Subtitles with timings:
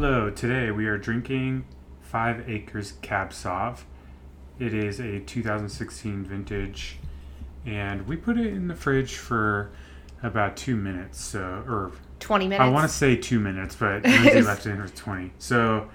[0.00, 1.64] Hello, today we are drinking
[2.00, 3.80] Five Acres Cab Sauv.
[4.60, 7.00] It is a 2016 vintage,
[7.66, 9.72] and we put it in the fridge for
[10.22, 11.20] about two minutes.
[11.20, 11.90] So, or
[12.20, 12.62] 20 minutes.
[12.62, 15.32] I want to say two minutes, but Lindsay left it in for 20.
[15.40, 15.88] So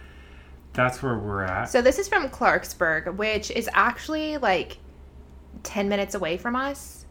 [0.73, 1.69] that's where we're at.
[1.69, 4.79] So this is from Clarksburg, which is actually like
[5.63, 7.05] 10 minutes away from us.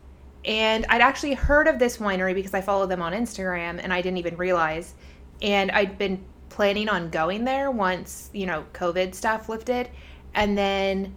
[0.45, 4.03] And I'd actually heard of this winery because I follow them on Instagram and I
[4.03, 4.93] didn't even realize.
[5.41, 6.23] And I'd been
[6.53, 9.89] planning on going there once, you know, COVID stuff lifted.
[10.35, 11.17] And then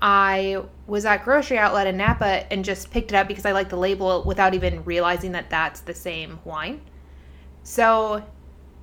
[0.00, 3.68] I was at grocery outlet in Napa and just picked it up because I like
[3.68, 6.80] the label without even realizing that that's the same wine.
[7.62, 8.24] So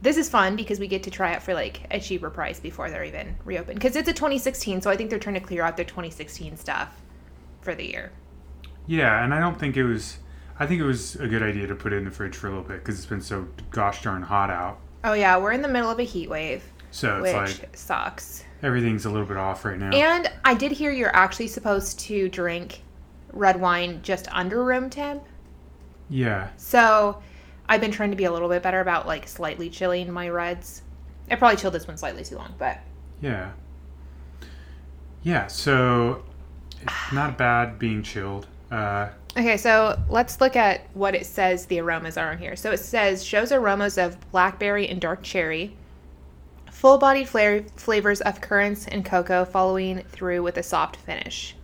[0.02, 2.89] this is fun because we get to try it for like a cheaper price before
[2.89, 3.80] they're even reopened.
[3.80, 7.02] Because it's a 2016, so I think they're trying to clear out their 2016 stuff
[7.61, 8.11] for the year.
[8.88, 10.19] yeah, and I don't think it was.
[10.58, 12.49] I think it was a good idea to put it in the fridge for a
[12.49, 14.80] little bit because it's been so gosh darn hot out.
[15.03, 18.44] Oh yeah, we're in the middle of a heat wave, So it's which like sucks.
[18.62, 19.91] everything's a little bit off right now.
[19.91, 22.81] And I did hear you're actually supposed to drink
[23.31, 25.23] red wine just under room temp.
[26.09, 27.22] yeah, So
[27.67, 30.81] I've been trying to be a little bit better about like slightly chilling my reds.
[31.31, 32.80] I probably chilled this one slightly too long, but
[33.22, 33.52] yeah,
[35.23, 35.47] yeah.
[35.47, 36.23] So
[36.81, 38.47] it's not bad being chilled.
[38.72, 42.56] Uh, Okay, so let's look at what it says the aromas are on here.
[42.56, 45.75] So it says shows aromas of blackberry and dark cherry,
[46.72, 51.56] full bodied fla- flavors of currants and cocoa, following through with a soft finish.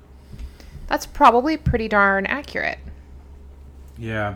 [0.87, 2.77] That's probably pretty darn accurate.
[3.97, 4.35] yeah,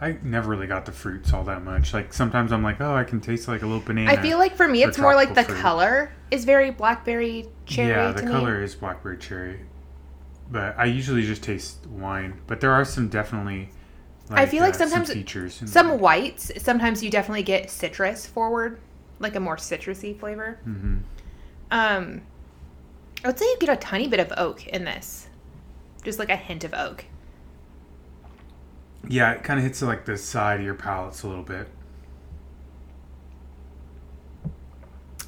[0.00, 1.92] I never really got the fruits all that much.
[1.92, 4.10] Like sometimes I'm like, oh, I can taste like a little banana.
[4.12, 5.58] I feel like for me, it's more like the fruit.
[5.58, 7.88] color is very blackberry cherry.
[7.90, 8.32] Yeah, the to me.
[8.32, 9.60] color is blackberry cherry,
[10.50, 12.40] but I usually just taste wine.
[12.46, 13.70] But there are some definitely.
[14.30, 15.62] Like, I feel like uh, some sometimes features.
[15.66, 18.78] Some whites, sometimes you definitely get citrus forward,
[19.20, 20.58] like a more citrusy flavor.
[20.66, 21.00] Mhm.
[21.70, 22.22] Um,
[23.24, 25.28] I would say you get a tiny bit of oak in this,
[26.04, 27.06] just like a hint of oak.
[29.08, 31.68] Yeah, it kind of hits like the side of your palates a little bit.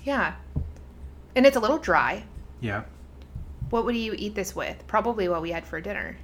[0.02, 0.34] Yeah,
[1.36, 2.24] and it's a little dry.
[2.60, 2.82] Yeah,
[3.70, 4.84] What would you eat this with?
[4.86, 6.16] Probably what we had for dinner: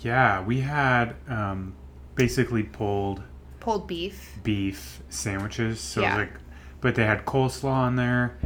[0.00, 0.42] yeah.
[0.42, 1.74] We had um,
[2.14, 3.22] basically pulled
[3.60, 4.38] pulled beef.
[4.42, 5.80] beef sandwiches.
[5.80, 6.16] So Yeah.
[6.16, 6.32] like,
[6.80, 8.38] but they had coleslaw on there.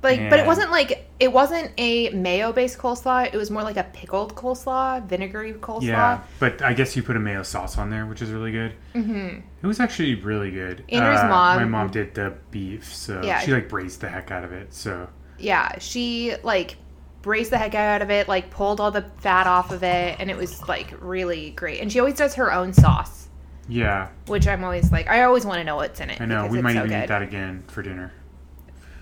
[0.00, 3.26] Like, but it wasn't like it wasn't a mayo-based coleslaw.
[3.34, 5.82] It was more like a pickled coleslaw, vinegary coleslaw.
[5.82, 8.74] Yeah, but I guess you put a mayo sauce on there, which is really good.
[8.94, 9.40] Mm-hmm.
[9.60, 10.84] It was actually really good.
[10.88, 13.40] Andrew's Uh, mom- my mom did the beef, so Yeah.
[13.40, 14.72] she like braised the heck out of it.
[14.72, 16.76] So Yeah, she like
[17.22, 20.30] braised the heck out of it, like pulled all the fat off of it, and
[20.30, 21.80] it was like really great.
[21.80, 23.28] And she always does her own sauce,
[23.68, 26.20] yeah, which I'm always like, I always want to know what's in it.
[26.20, 27.04] I know we might so even good.
[27.04, 28.12] eat that again for dinner,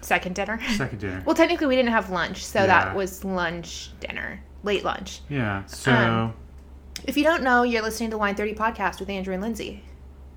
[0.01, 0.61] Second dinner.
[0.77, 1.23] second dinner.
[1.27, 2.67] well, technically, we didn't have lunch, so Yeah.
[2.67, 5.21] that was lunch dinner, late lunch.
[5.29, 6.35] yeah, so Um,
[7.05, 9.85] If you don't know, you're listening to Wine Thirty podcast with Andrew and Lindsay.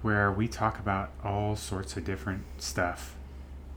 [0.02, 3.16] where we talk about all sorts of different stuff.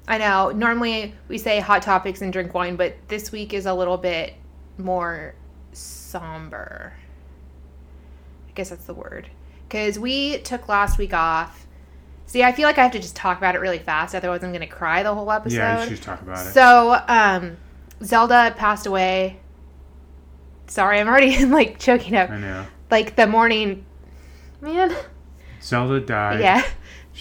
[0.09, 0.51] I know.
[0.51, 4.35] Normally we say hot topics and drink wine, but this week is a little bit
[4.79, 5.35] more
[5.73, 6.93] somber.
[8.49, 9.31] I guess that's the word.
[9.69, 11.67] Because we took last week off.
[12.27, 14.51] See, I feel like I have to just talk about it really fast, otherwise I'm
[14.51, 15.57] going to cry the whole episode.
[15.57, 16.53] Yeah, you should talk about it.
[16.53, 17.57] So, um,
[18.03, 19.39] Zelda passed away.
[20.67, 22.31] Sorry, I'm already like choking up.
[22.31, 22.67] I know.
[22.91, 23.85] Like the morning,
[24.61, 24.95] man.
[25.61, 26.41] Zelda died.
[26.41, 26.65] Yeah,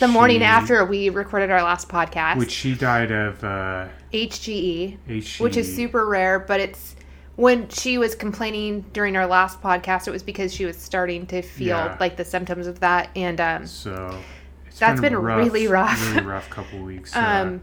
[0.02, 2.36] the morning She- after we recorded our last podcast.
[2.38, 6.96] which she died of uh, HGE, HG, which is super rare, but it's
[7.38, 11.42] when she was complaining during our last podcast, it was because she was starting to
[11.42, 11.98] feel Yeah.
[12.00, 14.20] like the symptoms of that, and um, So
[14.80, 16.14] That's been, been a really rough.
[16.14, 17.16] really rough couple weeks.
[17.16, 17.62] Um,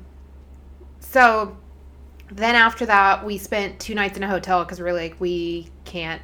[1.01, 1.57] so
[2.31, 5.69] then after that, we spent two nights in a hotel because we are like we
[5.85, 6.23] can't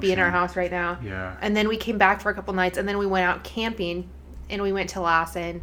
[0.00, 2.52] be in our house right now, Yeah, and then we came back for a couple
[2.54, 4.08] nights, and then we went out camping,
[4.50, 5.62] and we went to Lassen,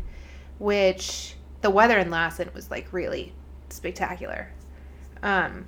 [0.59, 3.33] which the weather in Lassen was like really
[3.69, 4.51] spectacular.
[5.23, 5.65] Um,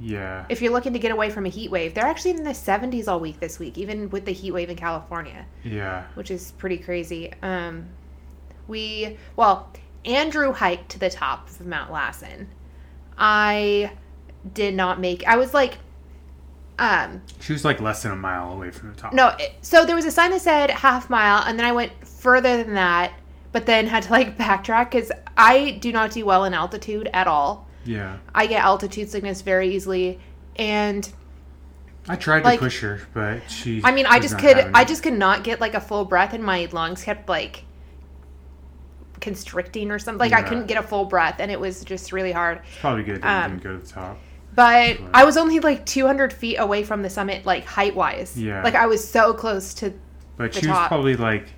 [0.00, 2.50] yeah, if you're looking to get away from a heat wave, they're actually in the
[2.50, 6.04] 70s all week this week, even with the heat wave in California, yeah.
[6.14, 7.32] which is pretty crazy.
[7.42, 7.86] Um,
[8.68, 9.72] we, well,
[10.04, 12.48] Andrew hiked to the top of Mount Lassen.
[13.16, 13.92] I
[14.54, 15.78] did not make, I was like,
[16.78, 19.12] um, She was like less than a mile away from the top.
[19.12, 21.92] no, it, so there was a sign that said half mile, and then I went
[22.06, 23.12] further than that,
[23.52, 27.26] but then had to like backtrack because I do not do well in altitude at
[27.26, 27.66] all.
[27.84, 30.18] Yeah, I get altitude sickness very easily,
[30.56, 31.10] and
[32.08, 33.80] I tried Like- to push her, but she.
[33.84, 36.44] I mean, I just could, I just could not get like a full breath, and
[36.44, 37.64] my lungs kept like
[39.20, 40.18] constricting or something.
[40.30, 42.58] Like I couldn't get a full breath, and it was just really hard.
[42.58, 44.18] It's probably good that Um, didn't go to the top.
[44.58, 48.36] But I was only like 200 feet away from the summit, like height wise.
[48.36, 48.60] Yeah.
[48.64, 49.94] Like I was so close to.
[50.36, 51.50] But she was probably like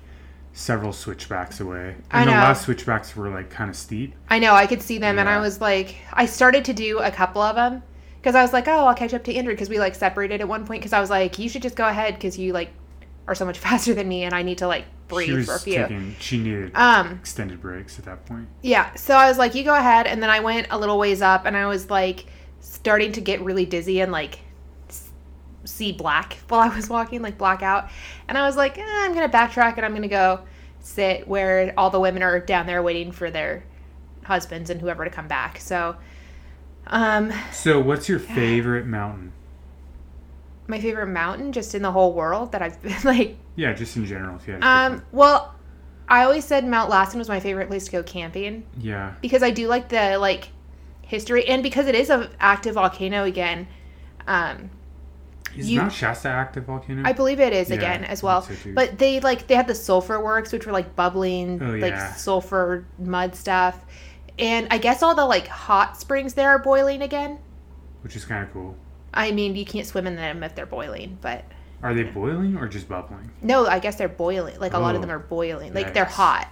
[0.53, 1.95] several switchbacks away.
[2.11, 4.13] And I the last switchbacks were like kind of steep.
[4.29, 7.09] I know I could see them, and I was like, I started to do a
[7.09, 7.81] couple of them
[8.17, 10.47] because I was like, oh, I'll catch up to Andrew because we like separated at
[10.47, 12.69] one point because I was like, you should just go ahead because you like
[13.27, 15.73] are so much faster than me, and I need to like breathe for a few.
[15.73, 18.47] taking she needed Um, extended breaks at that point.
[18.61, 18.93] Yeah.
[18.93, 20.05] So I was like, you go ahead.
[20.05, 22.27] And then I went a little ways up and I was like
[22.61, 24.39] starting to get really dizzy and like
[25.65, 27.89] see black while I was walking, like blackout.
[28.27, 30.39] And I was like, eh, I'm going to backtrack and I'm going to go
[30.79, 33.63] sit where all the women are down there waiting for their
[34.23, 35.59] husbands and whoever to come back.
[35.59, 35.95] So,
[36.87, 39.33] um, So what's your favorite mountain?
[40.67, 44.05] my favorite mountain just in the whole world that I've been like, Yeah, just in
[44.05, 45.53] general if you had um, well,
[46.07, 48.63] I always said Mount Lassen was my favorite place to go camping.
[48.79, 49.13] Yeah.
[49.21, 50.49] because I do like the like
[51.11, 53.67] history and because it is an active volcano again.
[54.27, 54.69] Um,
[55.57, 57.03] Is You- Shasta active volcano?
[57.05, 58.41] I believe it is Yeah, again as well.
[58.41, 61.97] so but they like they had the sulfur works, which were like bubbling, Oh, like
[62.15, 63.77] sulfur mud stuff.
[64.39, 67.37] And I guess all the like hot springs there are boiling again.
[68.03, 68.75] which is kind of cool.
[69.13, 71.43] I mean, you can't swim in them if they're boiling, but
[71.83, 73.29] Are they boiling or just bubbling?
[73.41, 74.57] no, I guess they're boiling.
[74.59, 75.73] Like a lot of Oh, them are boiling.
[75.73, 76.47] Like they're hot.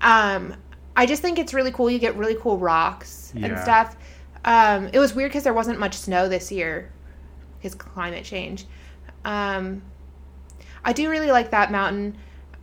[0.00, 0.54] Um,
[0.96, 1.90] I just think it's really cool.
[1.90, 3.96] You get really cool rocks and stuff.
[4.44, 6.90] Um, it was weird because there wasn't much snow this year
[7.58, 8.64] because climate change.
[9.24, 9.82] Um,
[10.84, 12.16] I do really like that mountain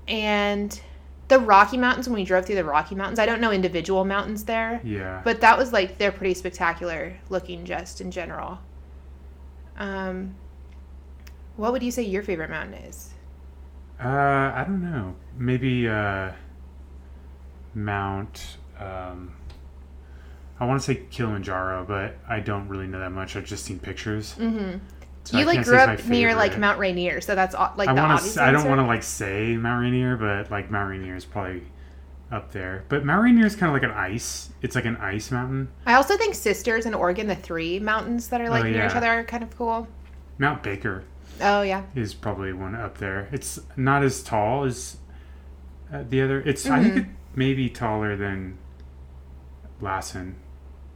[0.08, 0.80] and
[1.28, 2.08] the Rocky Mountains.
[2.08, 5.22] When we drove through the Rocky Mountains, I don't know individual mountains there, Yeah.
[5.24, 8.60] but that was like they're pretty spectacular looking just in general.
[9.78, 10.36] Um,
[11.58, 13.12] what would you say your favorite mountain is?
[14.04, 14.08] Uh,
[14.56, 15.16] I don't know.
[15.38, 16.32] Maybe uh,
[17.76, 18.58] Mount.
[18.80, 19.36] Um,
[20.60, 23.36] I want to say Kilimanjaro, but I don't really know that much.
[23.36, 24.36] I've just seen pictures.
[24.38, 24.78] Mm-hmm.
[25.26, 26.58] So you I like grew up near like.
[26.58, 28.38] Mount Rainier, so that's like I the obvious.
[28.38, 31.64] I don't want to like say Mount Rainier, but like Mount Rainier is probably
[32.32, 32.84] up there.
[32.90, 34.50] But Mount Rainier is kind of like an ice.
[34.62, 35.70] It's like an ice mountain.
[35.86, 38.96] I also think Sisters in Oregon, the three mountains that are like Oh, near each
[38.96, 39.88] other, are kind of cool.
[40.38, 41.04] Mount Baker
[41.42, 43.30] Oh yeah, is probably one up there.
[43.32, 44.98] It's not as tall as
[45.92, 46.42] uh, the other.
[46.42, 47.00] It's I think Mhm.
[47.00, 47.06] it
[47.36, 48.58] may be taller than
[49.82, 50.36] Lassen.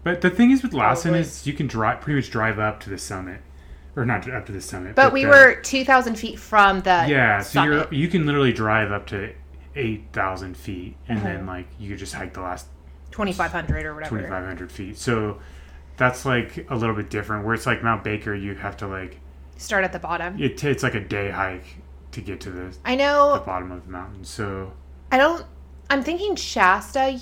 [0.03, 1.19] But the thing is with Lassen Probably.
[1.21, 3.41] is you can drive pretty much drive up to the summit,
[3.95, 4.95] or not up to the summit.
[4.95, 7.41] but we the- were two thousand feet from the yeah.
[7.41, 7.93] So you're summit.
[7.93, 9.33] you can literally drive up to
[9.75, 11.47] eight thousand feet, and then Mhm.
[11.47, 12.67] like you could just hike the last
[13.11, 14.15] twenty five hundred or whatever.
[14.15, 14.97] twenty five hundred feet.
[14.97, 15.39] So
[15.97, 17.43] that's like a little bit different.
[17.45, 19.19] Where it's like Mount Baker, you have to like
[19.57, 20.41] Start at the bottom.
[20.41, 21.65] it, it's like a day hike
[22.11, 24.23] to get to the I know the bottom of the mountain.
[24.23, 24.71] So
[25.11, 25.43] I don't.
[25.89, 27.19] I'm thinking Shasta.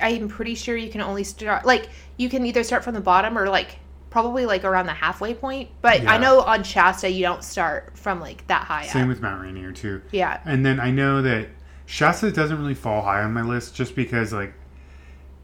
[0.00, 3.36] I'm pretty sure you can only start like you can either start from the bottom
[3.36, 3.78] or like
[4.08, 5.70] probably like around the halfway point.
[5.82, 9.08] But I know on Shasta you don't start from like that high same up.
[9.08, 10.02] with Mount Rainier too.
[10.10, 10.40] yeah.
[10.44, 11.48] And then I know that
[11.86, 14.54] Shasta doesn't really fall high on my list just because like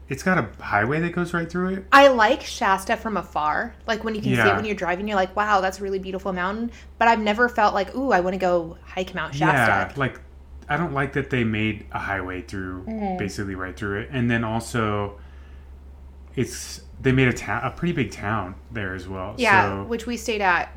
[0.09, 1.85] it's got a highway that goes right through it.
[1.91, 3.75] I like Shasta from afar.
[3.85, 5.99] Like when you can see it when you're driving, you're like, wow, that's a really
[5.99, 6.71] beautiful mountain.
[6.97, 9.93] But I've never felt like, ooh, I want to go hike Mount Shasta.
[9.93, 10.19] Yeah, like
[10.69, 13.17] I don't like that they made a highway through Mhm.
[13.17, 15.19] basically right through it, and then also
[16.35, 19.35] it's they made a town a pretty big town there as well.
[19.37, 20.69] Yeah, so, which we stayed at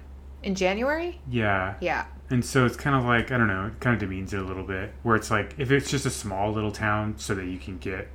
[0.43, 1.21] in January.
[1.29, 2.05] yeah, Yeah.
[2.31, 4.45] and so it's kind of like I don't know, it kind of demeans it a
[4.45, 4.93] little bit.
[5.03, 8.09] Where it's like if it's just a small little town so that you can get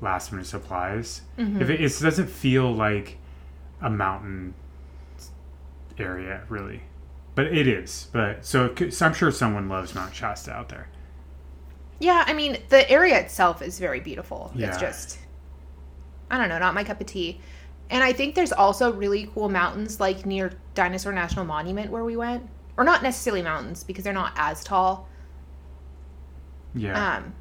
[0.00, 1.22] last minute supplies.
[1.38, 1.60] Mhm.
[1.60, 3.18] If it, it doesn't feel like
[3.80, 4.54] a mountain
[5.98, 6.82] area really,
[7.34, 8.08] but it is.
[8.12, 10.88] But so, it so I'm sure someone loves Mount Shasta out there.
[12.00, 14.52] Yeah, I mean, the area itself is very beautiful.
[14.56, 15.18] It's just,
[16.30, 17.40] I don't know, not my cup of tea.
[17.90, 22.16] And I think there's also really cool mountains like near Dinosaur National Monument where we
[22.16, 22.48] went.
[22.76, 25.08] Or not necessarily mountains because they're not as tall.
[26.74, 27.16] Yeah.
[27.18, 27.34] Um,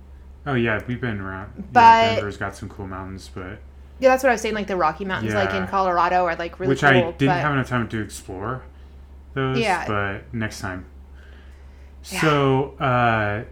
[0.45, 1.69] oh yeah, we've been around.
[1.73, 3.59] but- yeah, Denver's got some cool mountains, but
[3.99, 4.53] yeah, that's what I was saying.
[4.55, 6.69] Like the Rocky Mountains, like in Colorado, are like really cool.
[6.69, 6.89] which cool.
[7.09, 8.61] I didn't but have enough time to explore
[9.33, 9.57] those.
[9.57, 9.87] Yeah.
[9.87, 10.85] But next time.
[12.11, 12.21] Yeah.
[12.21, 13.43] So uh,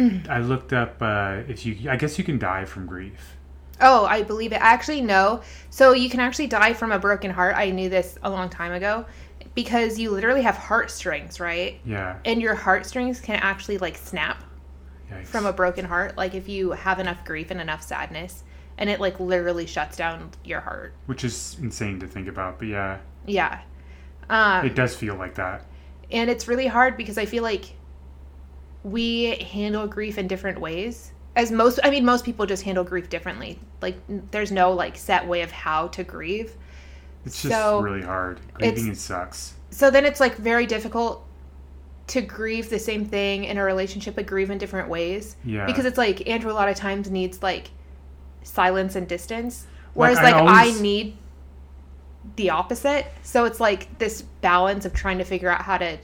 [0.00, 1.90] I looked up uh, if you.
[1.90, 3.36] I guess you can die from grief.
[3.80, 4.60] Oh, I believe it.
[4.60, 5.42] Actually, no.
[5.70, 7.54] So you can actually die from a broken heart.
[7.56, 9.06] I knew this a long time ago
[9.54, 11.80] because you literally have heartstrings, right?
[11.84, 12.18] Yeah.
[12.24, 14.42] And your heartstrings can actually like snap
[15.10, 15.26] Yikes.
[15.26, 16.16] from a broken heart.
[16.16, 18.42] Like if you have enough grief and enough sadness,
[18.78, 20.92] and it like literally shuts down your heart.
[21.06, 23.60] which is insane to think about, but yeah, Yeah.
[24.30, 25.64] Um, it does feel like that.
[26.12, 27.64] and it's really hard because I feel like
[28.90, 31.12] we handle grief in different ways.
[31.36, 33.58] as most I mean most people just handle grief differently.
[33.80, 33.96] Like
[34.30, 36.56] there's no like set way of how to grieve.
[37.24, 38.40] It's just So, really hard.
[38.54, 39.54] Grieving it sucks.
[39.70, 41.24] So then it's like very difficult
[42.08, 45.36] to grieve the same thing in a relationship but grieve in different ways.
[45.44, 45.66] Yeah.
[45.66, 47.70] Because it's like Andrew a lot of times needs like
[48.42, 49.66] silence and distance.
[49.94, 51.18] Whereas Like, like, I I, need
[52.36, 53.06] the opposite.
[53.22, 55.98] So it's like this balance of trying to figure out how to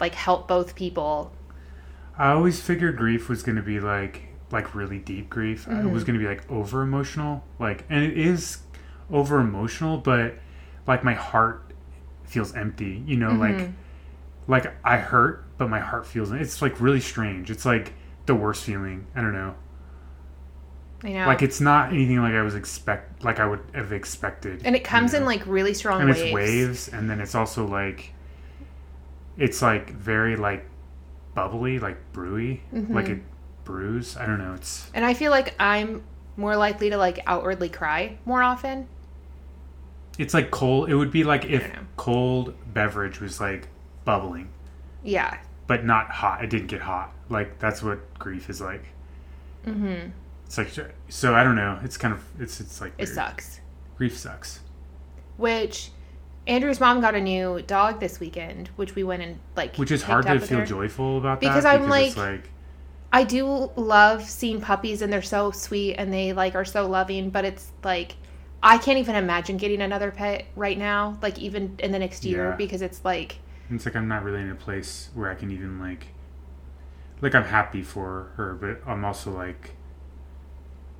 [0.00, 1.32] like help both people.
[2.20, 4.22] I always figured grief was going to be like
[4.52, 5.66] like really deep grief.
[5.66, 5.92] It Mm-hmm.
[5.92, 8.58] was going to be like over emotional, like and it is
[9.10, 10.34] over emotional, but
[10.86, 11.72] like my heart
[12.24, 13.02] feels empty.
[13.06, 13.58] You know, Mm-hmm.
[13.60, 13.68] like
[14.64, 17.50] like I hurt, but my heart feels it's like really strange.
[17.50, 17.94] It's like
[18.26, 19.06] the worst feeling.
[19.14, 19.54] I don't know.
[21.02, 21.26] You know.
[21.26, 24.62] Like it's not anything like I was expect like I would have expected.
[24.66, 26.20] and it comes you in like really strong and waves.
[26.20, 28.12] it's waves and then it's also like
[29.38, 30.66] it's like very like
[31.34, 32.94] bubbly like brewy Mm-hmm.
[32.94, 33.22] like it
[33.64, 36.02] brews i don't know it's And I feel like I'm
[36.36, 38.88] more likely to like outwardly cry more often.
[40.18, 43.68] it's like cold it would be like if cold beverage was like
[44.04, 44.48] bubbling
[45.04, 45.38] Yeah.
[45.66, 48.84] but not hot it didn't get hot like that's what grief is like
[49.66, 50.08] Mm-hmm.
[50.46, 50.72] it's like
[51.10, 53.60] so i don't know it's kind of it's it's like It sucks.
[53.96, 54.60] grief sucks
[55.36, 55.90] Which
[56.46, 60.02] Andrew's mom got a new dog this weekend, which we went and like which is
[60.02, 60.66] hard to feel her.
[60.66, 62.50] joyful about Because that I'm it's like- like
[63.12, 67.30] I do love seeing puppies and they're so sweet and they like are so loving,
[67.30, 68.14] but it's like
[68.62, 72.50] I can't even imagine getting another pet right now, like even in the next year
[72.50, 72.56] Yeah.
[72.56, 73.38] because it's like
[73.70, 76.08] It's like I'm not really in a place where I can even like
[77.20, 79.72] like I'm happy for her, but I'm also like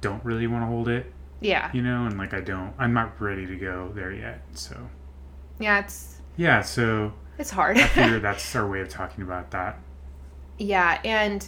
[0.00, 1.70] don't really want to hold it, yeah.
[1.73, 4.42] you know, and like I don't I'm not ready to go there yet.
[4.54, 4.88] So
[5.60, 7.78] Yeah, it's yeah, so it's hard.
[7.78, 9.78] I figure that's our way of talking about that.
[10.58, 11.46] Yeah, and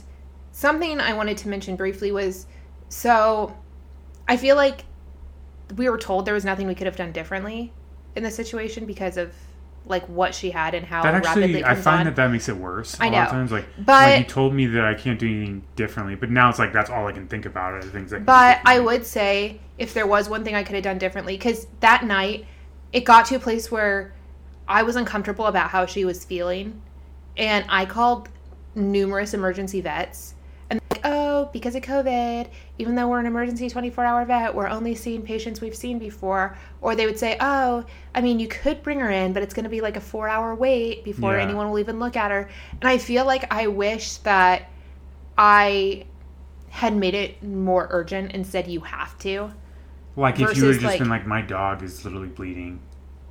[0.53, 2.47] something I wanted to mention briefly was
[2.89, 3.57] so
[4.29, 4.85] I feel like
[5.77, 7.73] we were told there was nothing we could have done differently
[8.15, 9.33] in this situation because of
[9.87, 12.05] like what she had and how That rapidly actually it I find on.
[12.07, 12.97] that that makes it worse.
[13.01, 13.39] I a lot of know.
[13.39, 16.49] times like But- when you told me that I can't do anything differently, but now
[16.51, 19.05] it's like that's all I can think about are the things that But I would
[19.07, 22.45] say if there was one thing I could have done differently, because that night
[22.93, 24.13] it got to a place where
[24.69, 26.81] I was uncomfortable about how she was feeling,
[27.37, 28.29] and I called
[28.75, 30.35] numerous emergency vets.
[30.71, 34.69] And like, oh, because of COVID, even though we're an emergency 24 hour vet, we're
[34.69, 36.57] only seeing patients we've seen before.
[36.81, 37.85] Or they would say, oh,
[38.15, 40.29] I mean, you could bring her in, but it's going to be like a four
[40.29, 41.43] hour wait before Yeah.
[41.43, 42.49] anyone will even look at her.
[42.81, 44.71] And I feel like I wish that
[45.37, 46.07] I
[46.71, 49.53] had made it more urgent and said you have to.
[50.17, 52.81] Like if you have just like- been like, my dog is literally bleeding,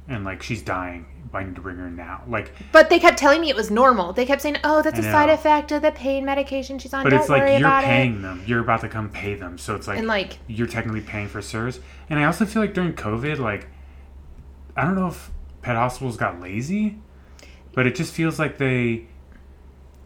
[0.08, 2.24] and like she's dying, I need to bring her now.
[2.28, 4.14] Like, But they kept telling me it was normal.
[4.14, 7.04] They kept saying, "Oh, that's I a side effect of the pain medication she's on.
[7.04, 8.44] but Don't it's like you're paying it." them.
[8.48, 11.42] You're about to come pay them, so it's like, And like, you're technically paying for
[11.42, 11.80] service.
[12.10, 13.68] And I also feel like during COVID, like
[14.76, 15.30] I don't know if
[15.62, 16.98] pet hospitals got lazy,
[17.74, 19.06] but it just feels like they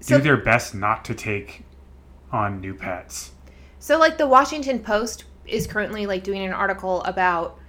[0.02, 1.64] so do their best not to take
[2.32, 3.32] on new pets.
[3.80, 7.60] so like the Washington Post is currently like doing an article about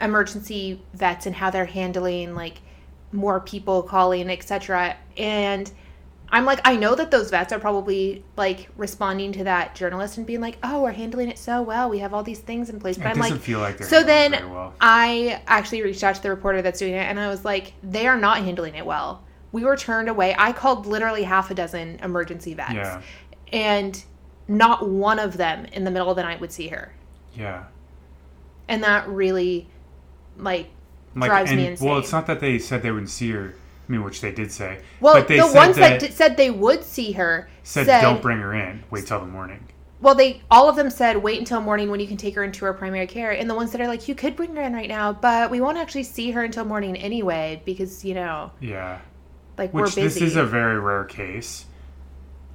[0.00, 2.60] emergency vets and how they're handling like
[3.12, 4.96] more people calling, etc.
[5.16, 5.70] And
[6.30, 10.26] I'm like, I know that those vets are probably like responding to that journalist and
[10.26, 11.88] being like, "Oh, we're handling it so well.
[11.88, 14.02] We have all these things in place." But It I'm like, feel like they're So
[14.02, 14.74] then well.
[14.80, 18.06] I actually reached out to the reporter that's doing it and I was like, they
[18.06, 19.24] are not handling it well.
[19.52, 20.34] We were turned away.
[20.38, 22.74] I called literally half a dozen emergency vets.
[22.74, 23.00] Yeah,
[23.50, 24.04] And
[24.48, 26.92] not one of them in the middle of the night would see her.
[27.34, 27.64] yeah.
[28.70, 29.66] And that really
[30.36, 30.68] like
[31.16, 31.88] Like, drives and, me insane.
[31.88, 33.54] Well, it's not that they said they wouldn't see her.
[33.88, 34.80] I mean, which they did say.
[35.00, 38.02] well, but they the ones that, that, d- said they would see her said, said,
[38.02, 38.84] don't bring her in.
[38.90, 39.66] Wait till the morning.
[40.02, 42.64] Well, they all of them said wait until morning when you can take her into
[42.66, 44.88] her primary care, and the ones that are like you could bring her in right
[44.88, 48.98] now, but we won't actually see her until morning anyway because you know Yeah.
[49.56, 50.20] like Which we're busy.
[50.20, 51.64] this is a very rare case.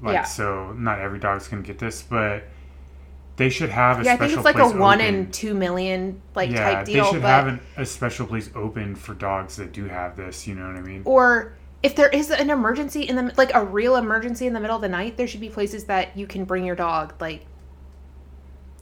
[0.04, 0.24] Like Yeah.
[0.24, 2.44] so, not every dog's gonna get this, but
[3.38, 5.16] they should have a special place yeah, I think it's like a one open.
[5.16, 8.50] in two million like yeah, type deal, they should but have an, a special place
[8.54, 10.46] open for dogs that do have this.
[10.46, 11.02] You know what I mean?
[11.06, 14.76] or if there is an emergency in the like a real emergency in the middle
[14.76, 17.46] of the night, there should be places that you can bring your dog like.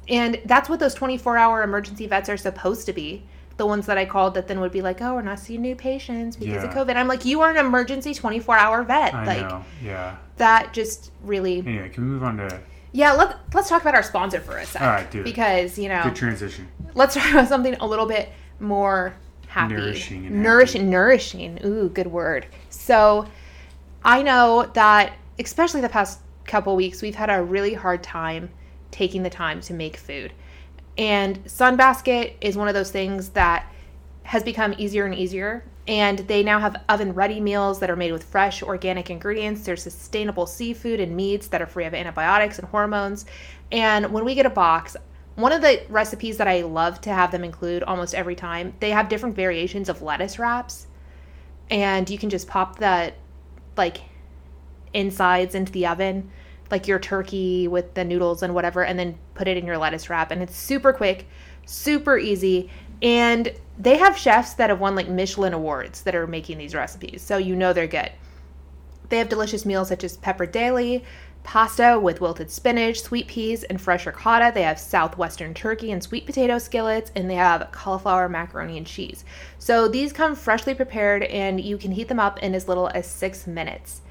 [0.09, 3.23] And that's what those twenty four hour emergency vets are supposed to be.
[3.61, 5.75] The ones that I called that then would be like, "Oh, we're not seeing new
[5.75, 9.47] patients because of COVID." I'm like, "You are an emergency 24 hour vet." I like
[9.47, 9.63] know.
[9.83, 10.15] Yeah.
[10.37, 12.59] that just really Anyway, can we move on to
[12.91, 14.81] Yeah, let, let's talk about our sponsor for a sec.
[14.81, 15.23] All right, do.
[15.23, 16.69] Because, you know, good transition?
[16.95, 19.13] let's talk about something a little bit more
[19.45, 19.75] happy.
[19.75, 21.59] Nourishing and nourishing, nourishing.
[21.63, 22.47] Ooh, good word.
[22.71, 23.27] So,
[24.03, 28.49] I know that especially the past couple weeks we've had a really hard time
[28.89, 30.33] taking the time to make food.
[31.01, 33.65] And Sunbasket is one of those things that
[34.21, 35.65] has become easier and easier.
[35.87, 39.63] And they now have oven ready meals that are made with fresh organic ingredients.
[39.63, 43.25] There's sustainable seafood and meats that are free of antibiotics and hormones.
[43.71, 44.95] And when we get a box,
[45.33, 48.91] one of the recipes that I love to have them include almost every time, they
[48.91, 50.85] have different variations of lettuce wraps.
[51.71, 53.13] And you can just pop the
[53.75, 54.01] like
[54.93, 56.29] insides into the oven,
[56.71, 60.09] like your turkey with the noodles and whatever, and then put it in your lettuce
[60.09, 60.31] wrap.
[60.31, 61.27] And it's super quick,
[61.65, 62.69] super easy.
[63.01, 67.21] And they have chefs that have won like Michelin awards that are making these recipes.
[67.21, 68.11] So you know they're good.
[69.09, 71.03] They have delicious meals such as pappardelle,
[71.43, 74.51] pasta with wilted spinach, sweet peas, and fresh ricotta.
[74.53, 79.25] They have southwestern turkey and sweet potato skillets, and they have cauliflower macaroni and cheese.
[79.59, 83.07] So these come freshly prepared, and you can heat them up in as little as
[83.07, 84.01] six minutes.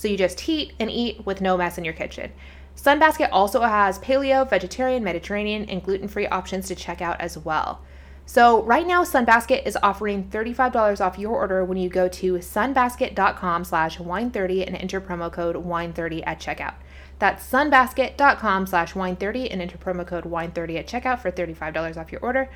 [0.00, 2.32] So you just heat and eat with no mess in your kitchen.
[2.74, 7.82] Sunbasket also has paleo, vegetarian, Mediterranean, and gluten free options to check out as well.
[8.24, 13.64] So right now, Sunbasket is offering $35 off your order when you go to sunbasket.com
[13.64, 16.76] slash wine30 and enter promo code wine30 at checkout.
[17.18, 22.22] That's sunbasket.com slash wine30 and enter promo code wine30 at checkout for $35 off your
[22.22, 22.48] order.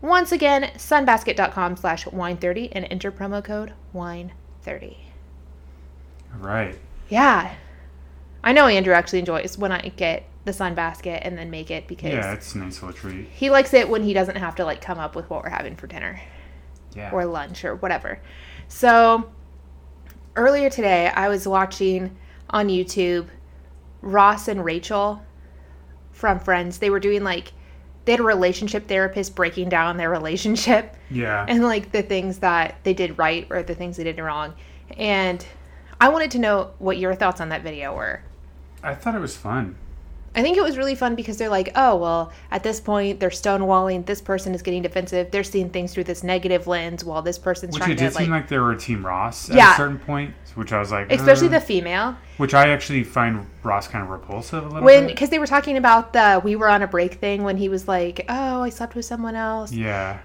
[0.00, 4.98] Once again, sunbasket.com slash wine30 and enter promo code wine30.
[6.38, 6.78] Right.
[7.12, 7.54] Yeah.
[8.42, 11.86] I know Andrew actually enjoys when I get the sun basket and then make it
[11.86, 13.28] because Yeah, it's a nice little treat.
[13.28, 15.76] he likes it when he doesn't have to like come up with what we're having
[15.76, 16.18] for dinner
[16.96, 17.10] Yeah.
[17.12, 18.18] or lunch or whatever.
[18.68, 19.30] So
[20.36, 22.16] earlier today, I was watching
[22.48, 23.26] on YouTube
[24.00, 25.22] Ross and Rachel
[26.12, 26.78] from Friends.
[26.78, 27.52] They were doing like
[28.06, 31.44] they had a relationship therapist breaking down their relationship yeah.
[31.46, 34.54] and like the things that they did right or the things they did wrong.
[34.96, 35.46] And
[36.02, 38.22] I wanted to know what your thoughts on that video were.
[38.82, 39.76] I thought it was fun.
[40.34, 43.30] I think it was really fun because they're like, oh, well, at this point, they're
[43.30, 44.04] stonewalling.
[44.04, 45.30] This person is getting defensive.
[45.30, 48.14] They're seeing things through this negative lens while this person's Which trying it did to,
[48.16, 49.74] like, seem like they were Team Ross at Yeah.
[49.74, 52.16] a certain point, which I was like, especially uh, the female.
[52.38, 55.14] which I actually find Ross kind of repulsive a little When, bit.
[55.14, 57.86] because they were talking about the we were on a break thing when he was
[57.86, 59.70] like, oh, I slept with someone else.
[59.70, 60.18] Yeah,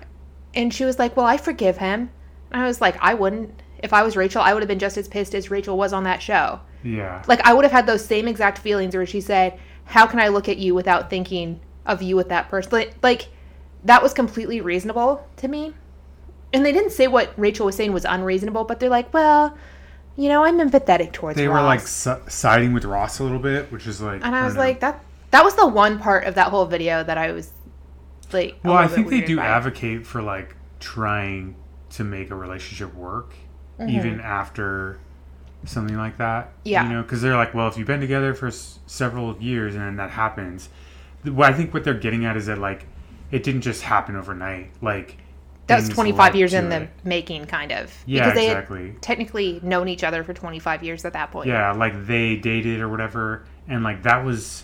[0.56, 2.10] And she was like, well, I forgive him.
[2.52, 3.62] And I was like, I wouldn't.
[3.84, 6.04] If I was Rachel, I would have been just as pissed as Rachel was on
[6.06, 6.60] that show.
[6.84, 10.20] yeah, Like, I would have had those same exact feelings where she said, how can
[10.20, 12.72] I look at you without thinking of you with that person?
[12.72, 13.28] Like, like
[13.84, 15.74] that was completely reasonable to me.
[16.54, 19.58] And they didn't say what Rachel was saying was unreasonable, but they're like, well,
[20.16, 21.58] you know, I'm empathetic towards they Ross.
[21.58, 24.56] were like si- siding with Ross a little bit, which is like, and I was
[24.56, 27.52] don't like, that that was the one part of that whole video that I was
[28.34, 29.46] like, well, I think they do by.
[29.46, 31.56] advocate for like trying
[31.92, 33.34] to make a relationship work,
[33.80, 33.90] Mm-hmm.
[33.90, 35.00] even after
[35.66, 36.52] something like that.
[36.64, 36.84] Yeah.
[36.88, 39.84] you know, because they're like, well, if you've been together for s- several years and
[39.84, 40.70] then that happens,
[41.24, 42.86] what I think what they're getting at is that like
[43.32, 44.72] it didn't just happen overnight.
[44.82, 45.18] Like
[45.68, 47.94] That was 25 years in the making, kind of.
[48.06, 48.88] Yeah, because they exactly.
[48.92, 51.48] had technically known each other for 25 years at that point.
[51.48, 54.64] Yeah, like they dated or whatever, and like that was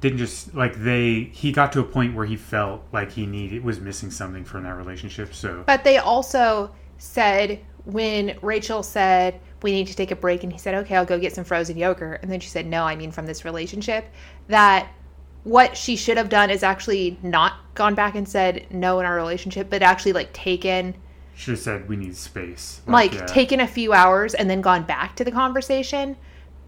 [0.00, 3.64] didn't just like they he got to a point where he felt like he needed
[3.64, 5.34] was missing something from that relationship.
[5.34, 10.52] So But they also said when Rachel said we need to take a break, and
[10.52, 12.94] he said, "Okay, I'll go get some frozen yogurt," and then she said, "No, I
[12.94, 14.06] mean from this relationship."
[14.48, 14.88] That
[15.44, 19.16] what she should have done is actually not gone back and said no in our
[19.16, 20.94] relationship, but actually like taken
[21.34, 22.80] should have said we need space.
[22.86, 23.24] like yeah.
[23.26, 26.16] taken a few hours and then gone back to the conversation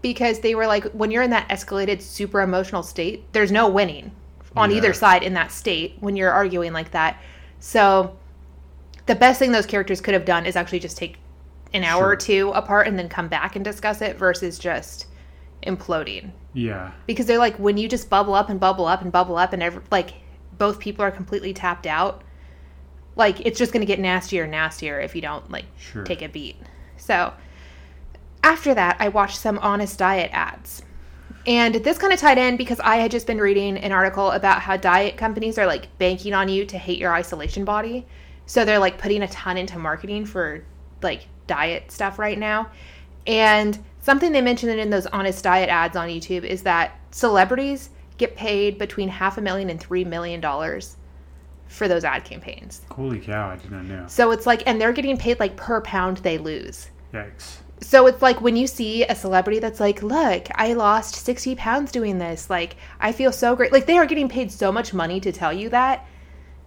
[0.01, 4.11] because they were like when you're in that escalated super emotional state there's no winning
[4.55, 4.77] on Yeah.
[4.77, 7.21] either side in that state when you're arguing like that
[7.59, 8.17] so
[9.05, 11.17] the best thing those characters could have done is actually just take
[11.73, 15.07] an hour or two apart and then come back and discuss it versus just
[15.65, 16.31] imploding.
[16.53, 19.53] Yeah, because they're like when you just bubble up and bubble up and bubble up
[19.53, 20.13] and every, like
[20.57, 22.23] both people are completely tapped out
[23.15, 26.03] like it's just going to get nastier and nastier if you don't like Sure.
[26.03, 26.55] take a beat.
[26.97, 27.33] So
[28.43, 30.83] after that i watched some honest diet ads.
[31.47, 34.61] And this kind of tied in because i had just been reading an article about
[34.61, 38.05] how diet companies are like banking on you to hate your isolation body
[38.45, 40.63] so they're like putting a ton into marketing for
[41.01, 42.69] like diet stuff right now
[43.27, 48.35] and something they mentioned in those honest diet ads on YouTube is that celebrities get
[48.35, 50.97] paid between half a million and three million dollars
[51.67, 52.81] for those ad campaigns.
[52.91, 53.49] holy cow!
[53.49, 54.05] I did not know.
[54.07, 56.89] So it's like, and they're getting paid like per pound they lose.
[57.13, 57.57] Yikes!
[57.79, 61.91] So it's like when you see a celebrity that's like, look, I lost 60 pounds
[61.91, 62.49] doing this.
[62.49, 63.71] Like, I feel so great.
[63.71, 66.05] Like, they are getting paid so much money to tell you that,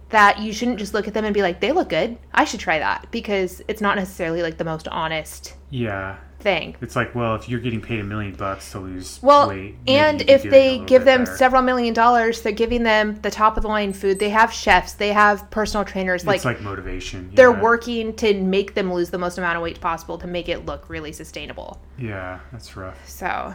[0.09, 2.17] that you shouldn't just look at them and be like, they look good.
[2.33, 6.75] I should try that because it's not necessarily like the most honest Yeah, thing.
[6.81, 9.97] It's like, well, if you're getting paid a million bucks to lose Well, weight, maybe
[9.97, 11.37] and if do it a they give them better.
[11.37, 14.19] several million dollars, they're giving them the top of the line food.
[14.19, 16.27] They have chefs, they have personal trainers.
[16.27, 17.31] Like, it's like motivation.
[17.35, 17.61] they're yeah.
[17.61, 20.89] working to make them lose the most amount of weight possible to make it look
[20.89, 21.81] really sustainable.
[21.97, 22.99] Yeah, that's rough.
[23.05, 23.53] So,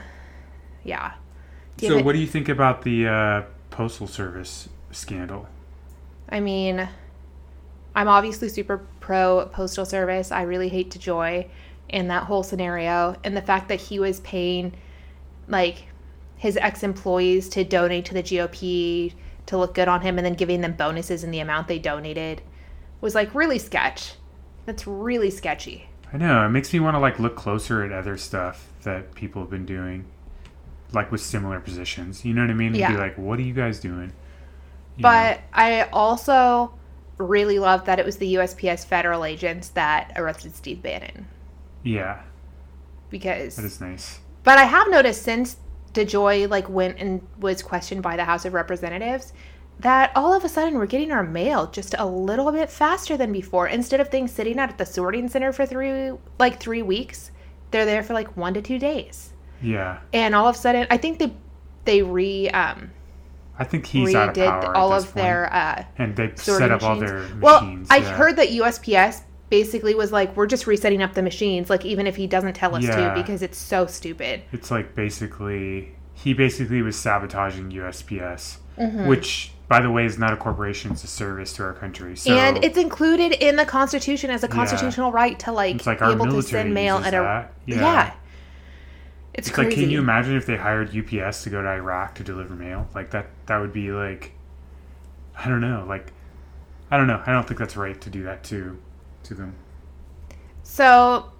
[0.84, 1.14] yeah.
[1.76, 5.48] Do So, have what do you think about the uh, postal service scandal?
[6.30, 6.88] I mean,
[7.94, 10.30] I'm obviously super pro postal service.
[10.30, 11.48] I really hate DeJoy
[11.88, 14.74] in that whole scenario, and the fact that he was paying
[15.48, 15.84] like
[16.36, 19.12] his ex employees to donate to the GOP
[19.46, 22.42] to look good on him, and then giving them bonuses in the amount they donated
[23.00, 24.14] was like really sketch.
[24.66, 25.88] That's really sketchy.
[26.12, 29.42] I know it makes me want to like look closer at other stuff that people
[29.42, 30.06] have been doing,
[30.92, 32.24] like with similar positions.
[32.24, 32.74] You know what I mean?
[32.74, 32.92] Yeah.
[32.92, 34.12] Be like, what are you guys doing?
[35.00, 36.74] But I also
[37.18, 41.26] really love that it was the USPS federal agents that arrested Steve Bannon
[41.82, 42.22] yeah,
[43.08, 44.20] because that is nice.
[44.42, 45.56] But I have noticed since
[45.92, 49.32] DeJoy like went and was questioned by the House of Representatives
[49.78, 53.32] that all of a sudden we're getting our mail just a little bit faster than
[53.32, 53.66] before.
[53.66, 57.30] Instead of things sitting out at the sorting center for three like three weeks,
[57.70, 59.32] they're there for like one to two days.
[59.62, 61.34] Yeah, And all of a sudden, I think they
[61.84, 62.90] they re um,
[63.60, 65.14] I think he's out of power all of point.
[65.16, 67.10] their uh, and they set up all machines.
[67.10, 67.42] their machines.
[67.42, 68.12] Well, I yeah.
[68.16, 72.16] heard that USPS basically was like, we're just resetting up the machines, like even if
[72.16, 73.12] he doesn't tell us Yeah.
[73.12, 74.42] to, because it's so stupid.
[74.52, 79.06] it's like basically he basically was sabotaging USPS, Mm-hmm.
[79.08, 82.16] which by the way is not a corporation; it's a service to our country.
[82.16, 86.04] So and it's included in the Constitution as a constitutional right to like, like be
[86.06, 87.76] our able to send mail at a yeah.
[87.76, 88.12] Yeah.
[89.34, 92.24] It's, It's like, can you imagine if they hired UPS to go to Iraq to
[92.24, 92.88] deliver mail?
[92.94, 94.32] Like that, that would be like,
[95.36, 96.12] I don't know, like,
[96.90, 97.22] I don't know.
[97.24, 98.76] I don't think that's right to do that to,
[99.24, 99.54] to them.
[100.64, 101.30] So,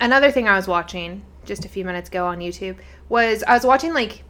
[0.00, 2.76] another thing I was watching just a few minutes ago on YouTube
[3.08, 4.22] was I was watching like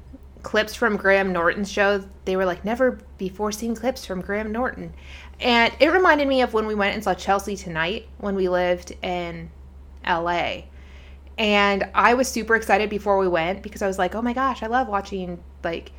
[0.42, 2.04] clips from Graham Norton's show.
[2.24, 4.94] They were like never before seen clips from Graham Norton.
[5.40, 8.92] And it reminded me of when we went and saw Chelsea tonight when we lived
[9.02, 9.50] in
[10.06, 10.62] LA.
[11.38, 14.62] And I was super excited before we went because I was like, "Oh my gosh,
[14.62, 15.92] I love watching like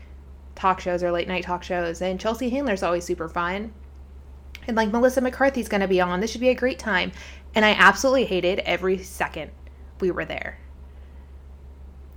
[0.56, 3.74] talk shows or late night talk shows and Chelsea Handler's always super fun."
[4.68, 6.20] and like Melissa McCarthy's going to be on.
[6.20, 7.12] This should be a great time.
[7.56, 9.52] And I absolutely hated every second
[10.00, 10.58] we were there.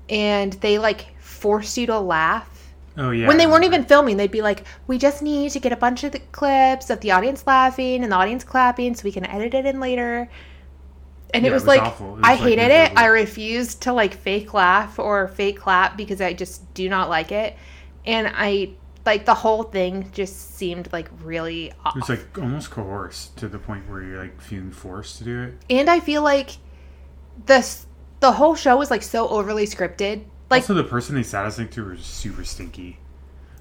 [0.08, 2.52] And they like forced you to laugh.
[2.98, 3.28] Oh yeah.
[3.28, 6.02] when they weren't even filming, they'd be like, "We just need to get a bunch
[6.02, 9.52] of the clips of the audience laughing and the audience clapping so we can edit
[9.52, 10.30] it in later."
[11.36, 12.92] And Yeah, it it was, was like was, I like, hated it.
[12.96, 17.32] I refused to like fake laugh or fake clap because I just do not like
[17.32, 17.56] it.
[18.06, 18.70] And I
[19.04, 21.94] like the whole thing just seemed like really off.
[21.96, 25.42] It was like almost coerced to the point where you're like feeling forced to do
[25.42, 25.54] it.
[25.70, 26.50] and I feel like
[27.46, 27.66] the
[28.20, 30.24] the whole show was like so overly scripted.
[30.50, 33.00] Like, also, the person they sat us next to was super stinky.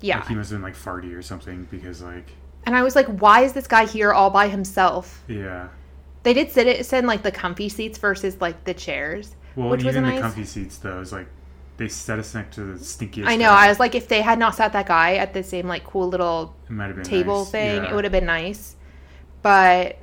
[0.02, 0.20] yeah.
[0.20, 3.08] Like he must have been like farty or something because like and I was like,
[3.08, 5.24] why is this guy here all by himself?
[5.28, 5.70] yeah.
[6.26, 9.84] They did sit it in like the comfy seats versus like the chairs, Well, which
[9.84, 10.16] was even nice.
[10.18, 11.28] the comfy seats though is like
[11.78, 13.28] they set us next to the stinkiest.
[13.28, 13.50] I know.
[13.50, 13.66] guy.
[13.66, 16.08] I was like, if they had not sat that guy at the same like cool
[16.10, 17.52] little it might have been table nice.
[17.52, 17.92] thing, Yeah.
[17.92, 18.76] it would have been nice.
[19.44, 19.98] But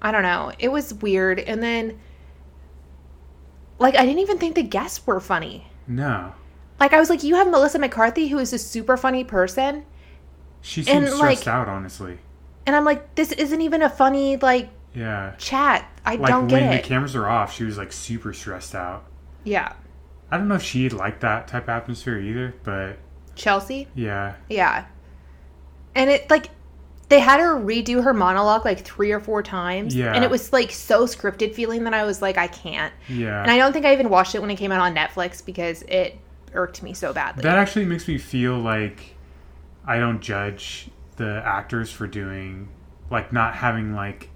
[0.00, 0.52] I don't know.
[0.58, 1.40] It was weird.
[1.40, 1.98] And then,
[3.78, 5.66] like, I didn't even think the guests were funny.
[5.88, 6.32] No,
[6.80, 9.84] Like, I was like, you have Melissa McCarthy, who is a super funny person.
[10.60, 11.68] she And, seems like- stressed out.
[11.68, 12.18] Honestly,
[12.66, 15.34] And I'm like, this isn't even a funny, like, yeah.
[15.38, 15.88] chat.
[16.04, 16.66] I Like don't get it.
[16.68, 19.04] when the cameras are off, she was like super stressed out.
[19.44, 19.72] yeah.
[20.30, 22.98] I don't know if she liked that type of atmosphere either, but
[23.36, 23.86] Chelsea?
[23.94, 24.86] yeah, Yeah.
[25.94, 26.48] And it, like,
[27.08, 29.94] they had her redo her monologue like three or four times.
[29.94, 30.12] Yeah.
[30.12, 32.92] And it was, like, so scripted feeling that I was like, I can't.
[33.08, 33.42] yeah.
[33.42, 35.82] And I don't think I even watched it when it came out on Netflix because
[35.82, 36.18] it
[36.52, 37.42] irked me so badly.
[37.42, 39.14] That actually makes me feel like
[39.86, 42.68] I don't judge the actors for doing
[43.10, 44.30] like not having like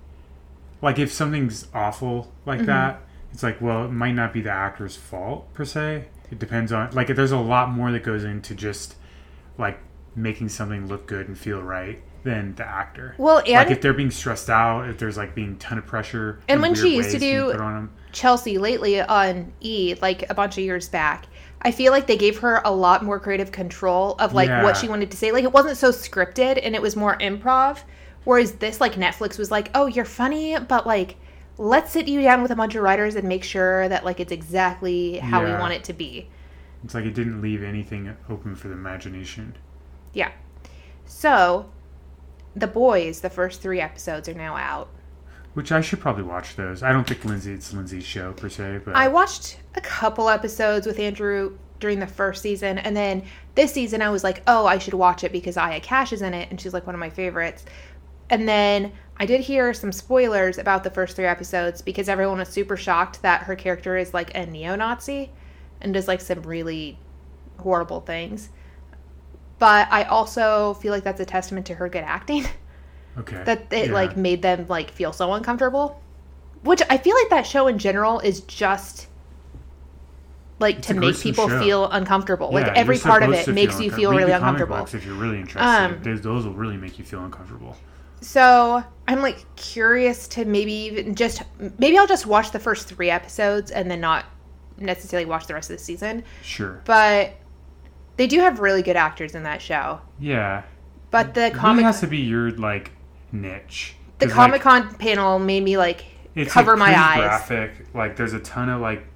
[0.82, 2.66] like if something's awful like Mm-hmm.
[2.66, 6.06] that, it's like well, it might not be the actor's fault per se.
[6.30, 8.94] It depends on like there's a lot more that goes into just
[9.56, 9.78] like
[10.16, 13.14] making something look good and feel right than the actor.
[13.16, 16.40] well, and like if they're being stressed out, if there's like being ton of pressure
[16.48, 17.90] And when she used to do- put on 'em.
[18.12, 21.26] Chelsea lately on E, like a bunch of years back,
[21.62, 24.62] I feel like they gave her a lot more creative control of like Yeah.
[24.64, 25.30] what she wanted to say.
[25.30, 27.78] Like it wasn't so scripted and it was more improv.
[28.28, 31.16] Whereas this, like Netflix was like, oh, you're funny, but like
[31.56, 34.30] let's sit you down with a bunch of writers and make sure that like it's
[34.30, 36.28] exactly how we want it to be.
[36.84, 39.56] It's like it didn't leave anything open for the imagination.
[40.12, 40.30] Yeah.
[41.06, 41.70] So,
[42.54, 44.90] The Boys, the first three episodes are now out.
[45.54, 46.82] Which I should probably watch those.
[46.82, 50.86] I don't think Lindsay it's Lindsay's show per se, but I watched a couple episodes
[50.86, 53.22] with Andrew during the first season, and then
[53.54, 56.34] this season I was like, oh, I should watch it because Aya Cash is in
[56.34, 57.64] it, and she's like one of my favorites.
[58.30, 62.48] And then I did hear some spoilers about the first three episodes because everyone was
[62.48, 65.30] super shocked that her character is like a neo Nazi
[65.80, 66.98] and does like some really
[67.58, 68.50] horrible things.
[69.58, 72.46] But I also feel like that's a testament to her good acting.
[73.18, 73.42] okay.
[73.44, 73.92] that it Yeah.
[73.92, 76.00] like made them like feel so uncomfortable
[76.62, 79.06] which i feel like that show in general is just
[80.60, 81.60] like It's to make people show.
[81.60, 85.38] feel uncomfortable like every part of it makes you feel really uncomfortable if you're really
[85.38, 85.64] interested.
[85.64, 87.76] Um, those will really make you feel uncomfortable.
[88.20, 91.42] So i'm like curious to maybe even just
[91.78, 94.24] maybe i'll just watch the first three episodes and then not
[94.78, 96.80] necessarily watch the rest of the season Sure.
[96.84, 97.34] but
[98.16, 100.62] they do have really good actors in that show Yeah.
[101.10, 102.90] but the It really comic has to be your like
[103.30, 103.94] niche.
[104.18, 106.04] The comic con panel made me like
[106.34, 107.86] it's cover like, my eyes Graphic.
[107.94, 109.06] Like there's a ton of like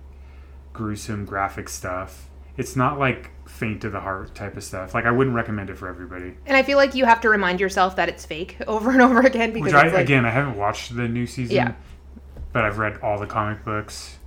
[0.73, 2.29] gruesome graphic stuff.
[2.57, 4.95] It's not like faint of the heart type of stuff.
[4.95, 6.35] Like I wouldn't recommend it for everybody.
[6.47, 9.21] And I feel like you have to remind yourself that it's fake over and over
[9.21, 11.57] again because Which I like, again I haven't watched the new season.
[11.57, 11.75] Yeah.
[12.53, 14.19] But I've read all the comic books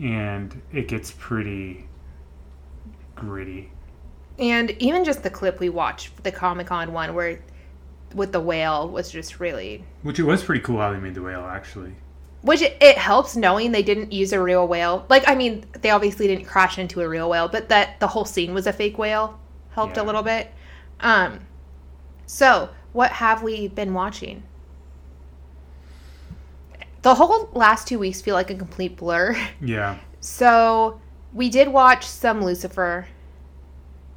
[0.00, 1.86] and it gets pretty
[3.14, 3.70] gritty.
[4.38, 7.40] and even just the clip we watched, the Comic Con one where
[8.14, 11.22] with the whale was just really, Which it was pretty cool how they made the
[11.22, 11.94] whale actually.
[12.42, 15.04] Which it, it helps knowing they didn't use a real whale.
[15.08, 18.24] Like, I mean, they obviously didn't crash into a real whale, but that the whole
[18.24, 19.38] scene was a fake whale
[19.72, 20.50] helped a little bit.
[21.00, 21.40] Um,
[22.26, 24.42] so what have we been watching?
[27.02, 29.36] The whole last two weeks feel like a complete blur.
[29.60, 29.98] Yeah.
[30.20, 31.00] So
[31.32, 33.06] we did watch some Lucifer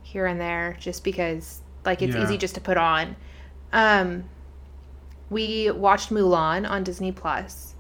[0.02, 2.24] here and there just because like it's Yeah.
[2.24, 3.16] easy just to put on.
[3.72, 4.26] Um
[5.30, 7.71] we watched Mulan on Disney Plus,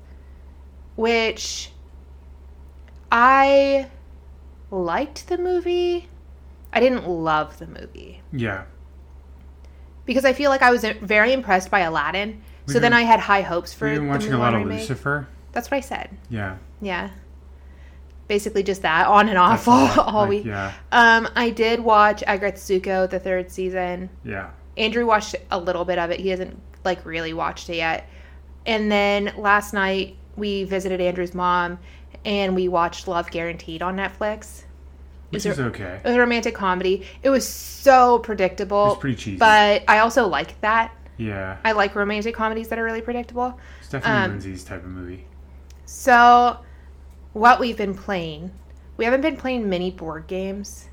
[1.01, 1.71] which
[3.11, 3.87] I
[4.69, 6.07] liked the movie.
[6.71, 8.63] I didn't love the movie Yeah.
[10.05, 12.41] because I feel like I was very impressed by Aladdin.
[12.67, 14.79] So We've then I had high hopes for We've been watching a lot of remake.
[14.81, 15.27] Lucifer.
[15.51, 16.09] That's what I said.
[16.29, 16.57] Yeah.
[16.79, 17.09] Yeah.
[18.27, 20.45] Basically just that on and off all, all like, week.
[20.45, 20.71] Yeah.
[20.91, 24.09] Um, I did watch Aggretsuko the third season.
[24.23, 24.51] Yeah.
[24.77, 26.19] Andrew watched a little bit of it.
[26.21, 28.07] He hasn't like really watched it yet.
[28.65, 31.79] And then last night we visited Andrew's mom
[32.25, 34.63] and we watched Love Guaranteed on Netflix.
[35.29, 36.01] Which Is okay.
[36.03, 37.05] It was a romantic comedy.
[37.23, 38.91] It was so predictable.
[38.91, 39.37] It's pretty cheesy.
[39.37, 40.93] But I also like that.
[41.17, 41.57] yeah.
[41.63, 43.57] I like romantic comedies that are really predictable.
[43.79, 45.25] It's definitely um, Lindsay's type of movie.
[45.85, 46.57] So,
[47.33, 48.51] what we've been playing,
[48.97, 50.89] we haven't been playing many board games,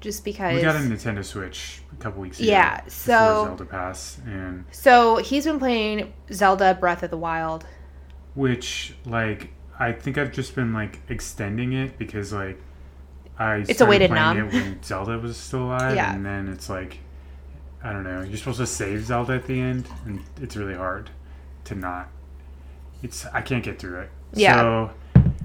[0.00, 0.54] just because.
[0.56, 2.48] We got a Nintendo Switch a couple weeks ago.
[2.48, 7.66] Yeah, so- Zelda Pass, and So he's been playing Zelda Breath of the Wild.
[8.34, 12.58] Which like I think I've just been like extending it because like
[13.38, 14.48] I It's a way started to playing numb.
[14.48, 16.14] it when Zelda was still alive, Yeah.
[16.14, 16.98] and then it's like
[17.82, 18.22] I don't know.
[18.22, 21.10] You're supposed to save Zelda at the end, and it's really hard
[21.64, 22.08] to not.
[23.02, 24.10] It's I can't get through it.
[24.34, 24.60] Yeah.
[24.60, 24.90] So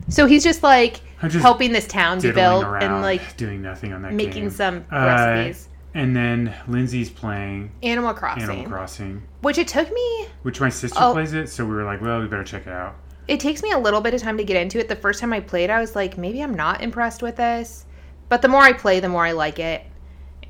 [0.09, 4.01] So he's just like just helping this town be built and like doing nothing on
[4.03, 4.17] that game.
[4.17, 4.49] making game.
[4.51, 5.68] some Uh, recipes.
[5.93, 10.27] And then Lindsay's playing Animal Crossing, Animal Crossing, which it took me.
[10.43, 11.13] which my sister Oh.
[11.13, 12.95] plays it, so we were like, well, we better check it out.
[13.27, 14.87] It takes me a little bit of time to get into it.
[14.87, 17.85] The first time I played, I was like, maybe I'm not impressed with this.
[18.27, 19.83] But the more I play, the more I like it.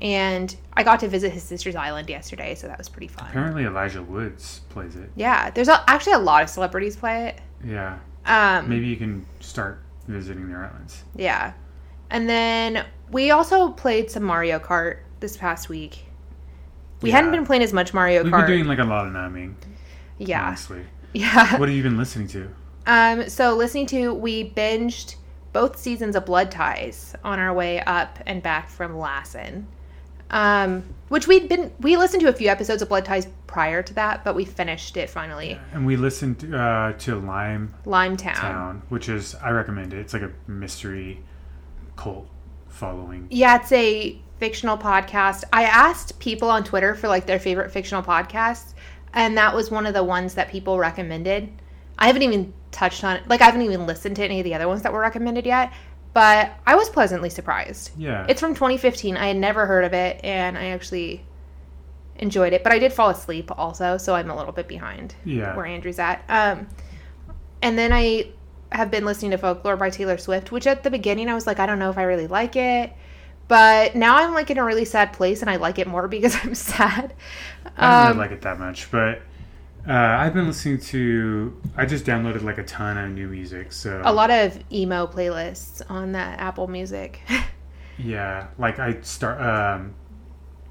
[0.02, 3.26] And I got to visit his sister's island yesterday, so that was pretty fun.
[3.28, 5.10] Apparently, Elijah Woods plays it.
[5.14, 7.40] Yeah, there's a, actually a lot of celebrities play it.
[7.64, 11.04] Yeah, Um, maybe you can start visiting their islands.
[11.14, 11.52] Yeah.
[12.10, 16.04] And then we also played some Mario Kart this past week.
[17.02, 18.46] We hadn't been playing as much Mario We've Kart.
[18.46, 19.56] been doing like a lot of numbing.
[20.18, 20.46] yeah.
[20.48, 20.84] honestly.
[21.12, 21.58] Yeah.
[21.58, 22.48] What have you been listening to?
[22.86, 25.16] Um, so listening to we binged
[25.52, 29.66] both seasons of Blood Ties on our way up and back from Lassen.
[30.30, 33.94] Um, which we'd been we listened to a few episodes of Blood Ties prior to
[33.94, 35.58] that, but we finished it finally.
[35.72, 38.34] And we listened to, uh, to Lime Limetown.
[38.34, 39.98] Town, which is I recommend it.
[39.98, 41.24] It's like a mystery
[41.96, 42.28] cult
[42.68, 43.26] following.
[43.30, 45.44] Yeah, it's a fictional podcast.
[45.52, 48.72] I asked people on Twitter for like their favorite fictional podcasts,
[49.12, 51.52] and that was one of the ones that people recommended.
[51.98, 53.28] I haven't even touched on it.
[53.28, 55.72] Like I haven't even listened to any of the other ones that were recommended yet,
[56.14, 57.90] but I was pleasantly surprised.
[57.96, 59.16] Yeah, It's from 2015.
[59.16, 61.24] I had never heard of it, and I actually
[62.16, 62.64] enjoyed it.
[62.64, 65.54] But I did fall asleep also, so I'm a little bit behind yeah.
[65.54, 66.24] where Andrew's at.
[66.28, 66.66] Um,
[67.62, 68.28] and then I
[68.72, 71.58] have been listening to Folklore by Taylor Swift, which at the beginning I was like,
[71.58, 72.92] I don't know if I really like it.
[73.50, 76.36] But now I'm like in a really sad place, and I like it more because
[76.42, 77.14] I'm sad.
[77.76, 79.22] I don't Um, really like it that much, but
[79.88, 81.56] Uh, I've been listening to.
[81.76, 83.72] I just downloaded like a ton of new music.
[83.72, 87.20] So A lot of emo playlists on that Apple Music.
[87.98, 89.40] Yeah, like I start.
[89.40, 89.94] Um,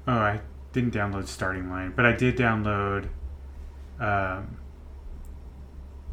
[0.08, 0.40] oh, I
[0.72, 3.08] didn't download Starting Line, but I did download.
[4.00, 4.58] Um,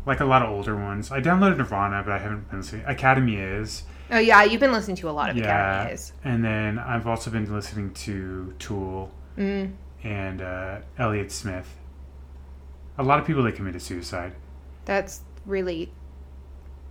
[0.05, 1.11] like a lot of older ones.
[1.11, 2.85] I downloaded Nirvana, but I haven't been listening.
[2.85, 3.83] Academy is.
[4.11, 5.81] Oh yeah, you've been listening to a lot of Yeah.
[5.83, 5.99] Academy.
[6.23, 9.73] And then I've also been listening to Tool Mm.
[10.03, 11.75] and uh, Elliott Smith.
[12.97, 14.33] A lot of people that committed suicide.
[14.85, 15.91] That's really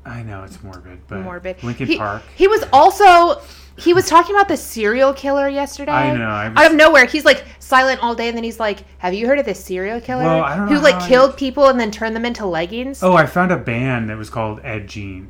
[0.05, 1.63] I know it's morbid, but morbid.
[1.65, 2.23] Linkin he, Park.
[2.37, 3.43] He was also
[3.77, 5.91] he was talking about the serial killer yesterday.
[5.93, 6.25] I know.
[6.29, 9.13] I was, Out of nowhere, he's like silent all day, and then he's like, "Have
[9.15, 11.79] you heard of this serial killer Well, I don't who like I- killed people and
[11.81, 15.29] then turned them into leggings?" oh, I found a band that was called Ed Gein,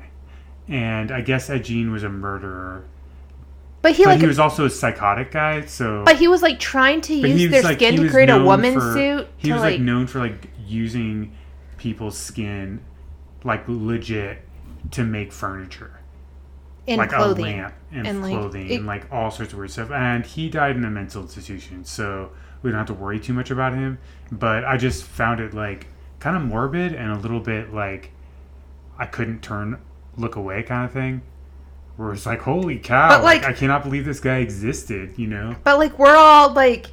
[0.68, 2.84] and I guess Ed Gein was a murderer,
[3.82, 5.64] but he but like, he was also a psychotic guy.
[5.66, 8.74] So, but he was like trying to use their like- skin to create a woman
[8.74, 9.28] for- suit.
[9.36, 11.32] He was like, like known for like using
[11.78, 12.80] people's skin,
[13.44, 14.42] like legit,
[14.92, 15.92] to make furniture.
[16.86, 17.44] in like clothing.
[17.58, 19.90] a lamp and, And, like, clothing it- and like all sorts of weird stuff.
[19.90, 22.30] And he died in a mental institution, so
[22.62, 23.98] we don't have to worry too much about him.
[24.32, 25.88] But I just found it like
[26.20, 28.10] kind of morbid and a little bit like
[28.98, 29.78] I couldn't turn
[30.16, 31.22] look away kind of thing.
[31.96, 33.08] Where it's like, holy cow!
[33.08, 35.14] But, like, like- I cannot believe this guy existed.
[35.16, 35.56] You know?
[35.64, 36.86] But like we're all like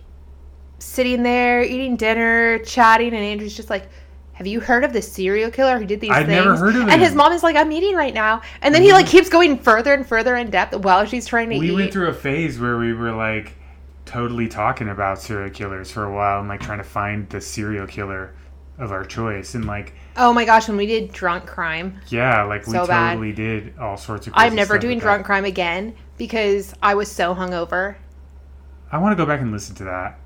[0.79, 3.89] sitting there eating dinner, chatting, and Andrew's just like,
[4.33, 6.87] "Have you heard of the serial killer who did these I'd things?" never heard of
[6.87, 8.97] And his mom is like, "I'm eating right now," and then he mm-hmm.
[8.97, 11.75] like keeps going further and further in depth while she's trying to we eat.
[11.75, 13.53] went through a phase where we were like
[14.05, 17.87] totally talking about serial killers for a while and like trying to find the serial
[17.87, 18.33] killer
[18.77, 22.65] of our choice and like oh my gosh, when we did drunk crime, yeah like
[22.67, 23.13] we So bad.
[23.13, 25.25] totally did all sorts of I'm never doing drunk that.
[25.25, 27.95] crime again because I was so hungover.
[28.91, 30.19] i want to go back and listen to that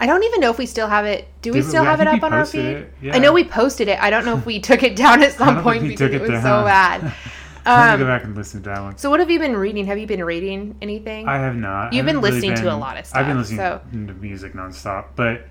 [0.00, 1.28] I don't even know if we still have it.
[1.40, 2.88] Do we Did we- still I have it up on our feed?
[3.00, 3.14] yeah.
[3.14, 3.96] I know we posted it.
[4.02, 6.20] I don't know if we took it down at some point we because it it
[6.20, 6.42] was down.
[6.42, 7.00] so bad.
[7.64, 9.86] gonna go Um, back and listen to that one so what have you been reading?
[9.86, 11.26] Have you been reading anything?
[11.28, 13.20] i have not You've I been really listening to a lot of stuff.
[13.20, 15.46] i've been listening so- to music nonstop but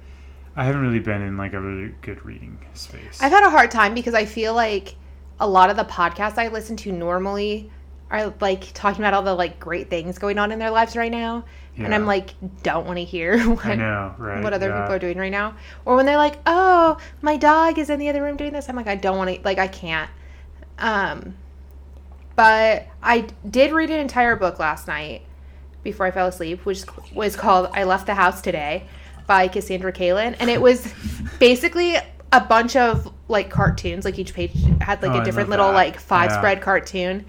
[0.56, 3.72] i haven't really been in like a really good reading space I've had a hard
[3.72, 4.96] time because I feel like
[5.40, 7.70] a lot of the podcasts I listen to normally
[8.10, 11.12] are like talking about all the like great things going on in their lives right
[11.12, 11.46] now.
[11.76, 14.82] And I'm like, don't want to hear what, know right what other yeah.
[14.82, 15.56] people are doing right now.
[15.86, 18.70] Or when they're like, oh, my dog is in the other room doing this.
[18.70, 20.12] I'm like, I don't want to, like, I can't.
[20.78, 21.36] Um,
[22.36, 25.24] but I did read an entire book last night
[25.82, 28.88] before I fell asleep, which was called I Left the House Today
[29.28, 30.36] by Cassandra Calin.
[30.36, 30.94] And it was
[31.40, 31.96] basically
[32.32, 35.74] a bunch of like cartoons, like each page had like Oh, a different little that.
[35.74, 36.38] like five Yeah.
[36.38, 37.26] spread cartoon.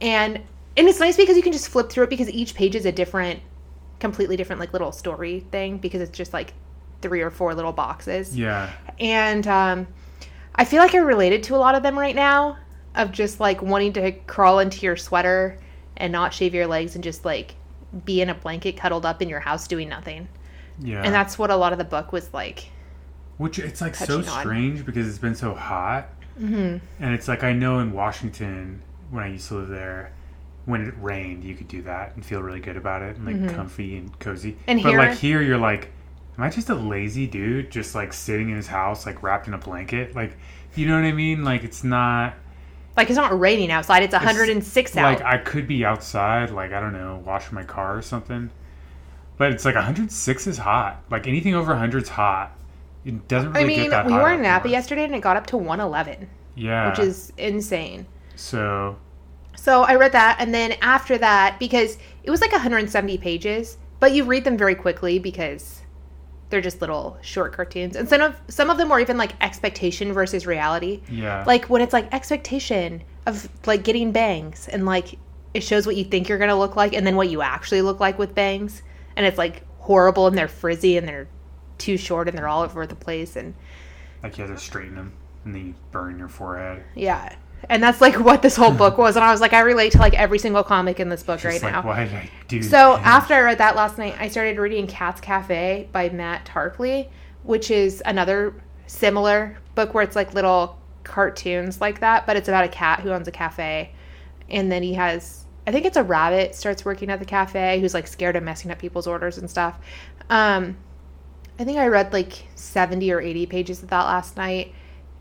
[0.00, 0.40] And
[0.76, 2.92] and it's nice because you can just flip through it because each page is a
[2.92, 3.40] different
[3.98, 6.54] completely different like little story thing because it's just like
[7.02, 9.88] three or four little boxes yeah and um,
[10.54, 12.58] I feel like I related to a lot of them right now
[12.94, 15.58] of just like wanting to crawl into your sweater
[15.96, 17.56] and not shave your legs and just like
[18.04, 20.28] be in a blanket cuddled up in your house doing nothing.
[20.80, 22.66] Yeah And that's what a lot of the book was like.
[23.36, 24.24] Which it's like so on.
[24.24, 26.08] strange because it's been so hot,
[26.40, 26.76] Mm-hmm.
[27.02, 30.12] and it's like I know in Washington when I used to live there,
[30.66, 33.54] when it rained, you could do that and feel really good about it and like
[33.56, 34.52] comfy and cozy.
[34.52, 34.62] Mm-hmm.
[34.68, 35.90] And but here- like here, you're like,
[36.36, 39.54] am I just a lazy dude just like sitting in his house like wrapped in
[39.54, 40.14] a blanket?
[40.14, 40.36] Like,
[40.76, 41.42] you know what I mean?
[41.44, 42.34] Like it's not
[42.96, 45.02] Like it's not raining outside, it's 106 out.
[45.04, 48.50] like I could be outside, like I don't know, washing my car or something.
[49.38, 51.02] But it's like 106 is hot.
[51.10, 52.52] Like anything over 100 is hot.
[53.04, 55.56] It doesn't really I mean, we were in Napa yesterday and it got up to
[55.56, 56.90] 111, Yeah.
[56.90, 58.06] which is insane.
[58.34, 58.96] So
[59.56, 64.12] So I read that, and then after that, because it was like 170 pages, but
[64.12, 65.82] you read them very quickly because
[66.50, 70.12] they're just little short cartoons, and some of some of them were even like expectation
[70.12, 71.00] versus reality.
[71.10, 71.44] yeah.
[71.46, 75.18] Like when it's like expectation of like getting bangs, and like
[75.54, 78.00] it shows what you think you're gonna look like, and then what you actually look
[78.00, 78.82] like with bangs,
[79.18, 81.28] and it's like horrible, and they're frizzy, and they're
[81.76, 83.54] too short, and they're all over the place, and
[84.22, 85.12] like you have to straighten them
[85.44, 86.82] and then you burn your forehead.
[86.94, 87.34] yeah.
[87.68, 89.98] And that's like what this whole book was, and I was like, I relate to
[89.98, 91.88] like every single comic in this book Just right like, now.
[91.88, 92.64] why did I do that?
[92.64, 93.04] So that?
[93.04, 97.08] after I read that last night, I started reading Cat's Cafe by Matt Tarpley,
[97.42, 98.54] which is another
[98.86, 103.10] similar book where it's like little cartoons like that, but it's about a cat who
[103.10, 103.92] owns a cafe,
[104.48, 107.92] and then he has I think it's a rabbit starts working at the cafe who's
[107.92, 109.78] like scared of messing up people's orders and stuff.
[110.30, 110.78] Um,
[111.58, 114.72] I think I read like 70 or 80 pages of that last night.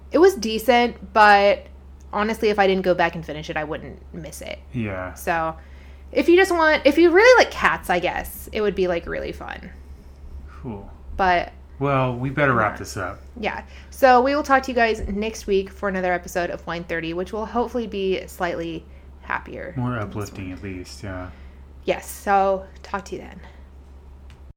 [0.10, 1.68] It was decent, but
[2.14, 4.60] honestly, if I didn't go back and finish it, I wouldn't miss it.
[4.72, 5.16] Yeah.
[5.16, 5.58] So
[6.14, 9.06] if you just want, if you really like cats, I guess it would be like
[9.06, 9.70] really fun.
[10.48, 10.90] Cool.
[11.18, 13.20] But well, we better wrap this up.
[13.38, 13.66] Yeah.
[13.90, 17.16] So we will talk to you guys next week for another episode of Wine 30,
[17.16, 18.86] which will hopefully be slightly
[19.28, 19.74] happier.
[19.76, 21.30] More uplifting, at least, yeah.
[21.84, 22.10] Yes.
[22.10, 23.40] So, talk to you then.